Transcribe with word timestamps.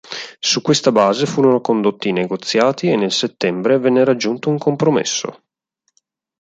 Su 0.39 0.63
questa 0.63 0.91
base 0.91 1.27
furono 1.27 1.61
condotti 1.61 2.09
i 2.09 2.11
negoziati 2.11 2.87
e 2.89 2.95
nel 2.95 3.11
settembre 3.11 3.77
venne 3.77 4.03
raggiunto 4.03 4.49
un 4.49 4.57
compromesso. 4.57 5.43